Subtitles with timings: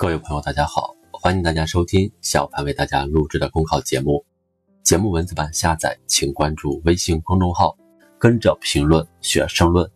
[0.00, 4.24] 各位朋友，大家好，欢迎大家收听小潘为大家录制的公考节目。
[4.82, 7.76] 节目文字版下载，请关注微信公众号，
[8.18, 9.86] 跟着评论学申论。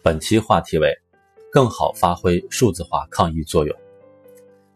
[0.00, 0.94] 本期话题为：
[1.50, 3.76] 更好发挥数字化抗疫作用。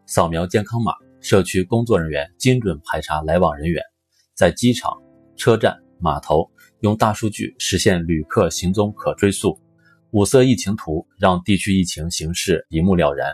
[0.07, 3.81] 扫描健康码，社区工作人员精准排查来往人员，
[4.35, 5.01] 在机场、
[5.37, 9.57] 车站、码头用大数据实现旅客行踪可追溯。
[10.11, 13.33] 五色疫情图让地区疫情形势一目了然。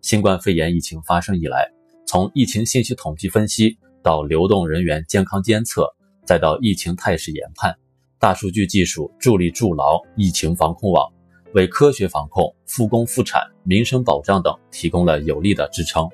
[0.00, 1.68] 新冠肺炎疫情发生以来，
[2.06, 5.92] 从疫情信息统计分析到流动人员健康监测，
[6.24, 7.74] 再到疫情态势研判，
[8.20, 11.12] 大数据技术助力筑牢疫情防控网，
[11.54, 16.08] 为科学防控、复工复产、民生保障等提供了有力的支撑。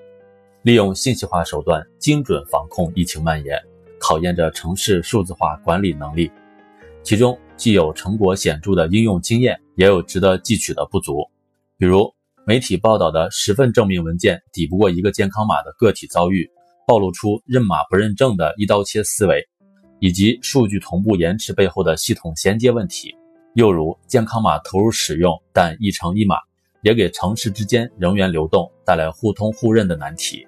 [0.63, 3.61] 利用信息化手段精准防控疫情蔓延，
[3.99, 6.31] 考验着城市数字化管理能力。
[7.03, 11.29] 其中既有成果显著的应用经验，也有值得汲取的不足，
[11.77, 12.11] 比如。
[12.45, 16.51] 媒体报道的十份证明文件抵不过一个健康码的个体遭遇，
[16.89, 19.47] 暴露出认码不认证的一刀切思维，
[20.01, 23.15] 以及数据同步延迟背后的系统衔接问题。
[23.55, 26.35] 又如健康码投入使用，但一城一码，
[26.83, 30.45] 也给城市之间人员流动带来互通互认的难题。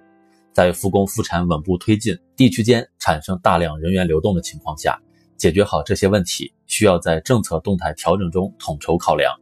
[0.52, 5.00] 在复工复产稳步推进，地区间产生大量人员流动的情况下，
[5.36, 9.32] 解决好这些问题，需要在政策动态调整中统筹考量。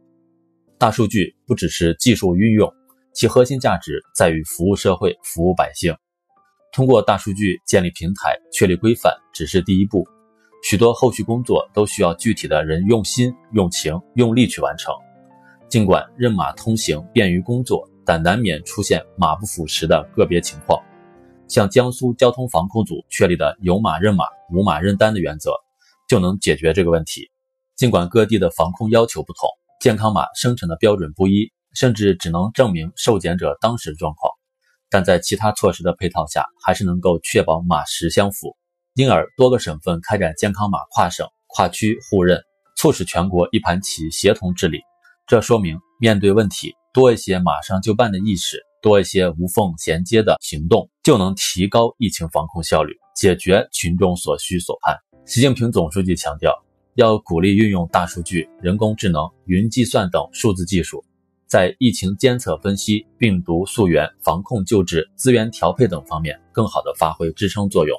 [0.83, 2.69] 大数据不只是技术运用，
[3.13, 5.95] 其核心价值在于服务社会、服务百姓。
[6.73, 10.05] 通过大数据建立平台、确立规范，只是第一步，
[10.61, 14.93] 许多后续工作都需要具体的人用心、用情、用力去完成。
[15.69, 20.77] 尽管认码通行便于工作，但难免出现马不符实的个别情况。
[21.47, 25.53] 像江苏交通防控组确立的有码认码、无码认单的原则，
[26.09, 27.31] 就能解决这个问题。
[27.77, 29.47] 尽管各地的防控要求不同。
[29.83, 34.31] 健康码生成的标准不一，甚至只能证明受检者当时状况，
[34.89, 38.55] 但在其他措施的配套下，还是能够确保码实相符。
[38.93, 42.41] 因而，多个省份开展健康码跨省、跨区互认，
[42.77, 44.79] 促使全国一盘棋协同治理。
[45.27, 54.95] 这说明，面对问题，多一些马上就办的意识，多一些无缝衔接的行动，就能提高疫情防控效率，解决群众所需所盼。
[55.25, 56.62] 习近平总书记强调。
[56.95, 61.03] 要鼓励运用大数据、人工智能、云计算等数字技术，
[61.47, 67.97] 在疫情监测分析、病毒溯源、防控救治、资源调配等方面更好地发挥支撑作用。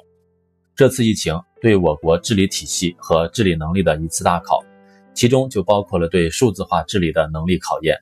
[0.77, 4.63] 这次疫情对我国治理体系和治理能力的一次大考，
[5.13, 7.97] 其中就包括了对数字化治理的能力考验。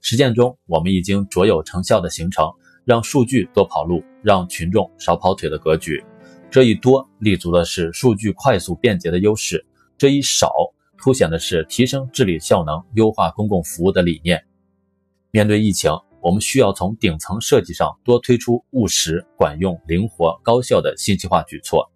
[0.00, 2.48] 实践中，我们已经卓有成效地形成
[2.84, 6.04] 让数据多跑路、让群众少跑腿的格局。
[6.52, 9.66] 这一多立足的是数据快速便捷的优势。
[9.98, 10.52] 这一少
[10.98, 14.44] 凸显的是提升治理效能、优化公共服务的理念。
[15.30, 15.90] 面对疫情，
[16.20, 21.90] 我们需要从顶层设计上多推出务实、管用、灵活、高效的信息化举措，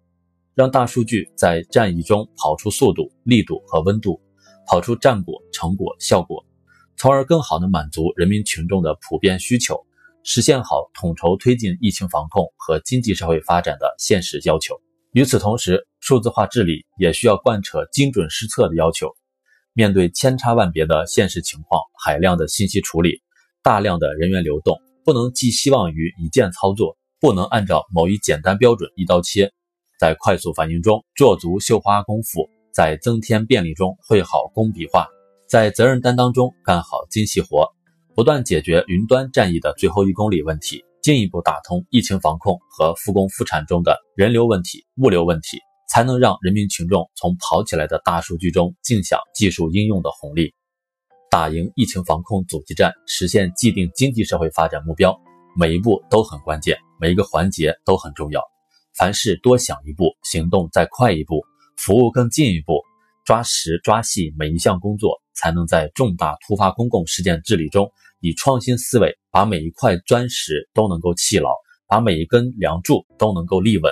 [0.55, 4.19] 让大数据在战役中跑出速度、力度和温度，
[4.67, 6.45] 跑出战果、成果、效果，
[6.95, 9.85] 从而更好地满足人民群众的普遍需求，
[10.23, 14.79] 实现好统筹推进疫情防控和经济社会发展的现实要求。
[15.13, 19.09] 与此同时，数字化治理也需要贯彻精准施策的要求。
[19.73, 23.21] 面对千差万别的现实情况、海量的信息处理、
[23.63, 29.53] 大量的人员流动，不能寄希望于一键操作，不能按照某一简单标准一刀切。
[29.97, 35.07] 在快速反应中做足绣花功夫，在增添便利中绘好工笔画，
[35.47, 37.69] 在责任担当中干好精细活，
[38.15, 40.83] 不断解决云端战役的最后一公里问题。
[41.01, 45.57] 进一步打通疫情防控和复工复产中的人流问题、物流问题，
[45.91, 50.53] 才能让人民群众从跑起来的大数据中尽享技术应用的红利，
[51.29, 55.19] 打赢疫情防控阻击战，实现既定经济社会发展目标。
[55.59, 58.41] 每一步都很关键，每一个环节都很重要。
[58.95, 61.41] 凡事多想一步，行动再快一步，
[61.75, 62.81] 服务更进一步，
[63.25, 67.91] 抓实抓细每一项工作，才能在重大突发公共事件治理中。
[68.21, 71.49] 以创新思维，把每一块砖石都能够砌牢，
[71.85, 73.91] 把每一根梁柱都能够立稳。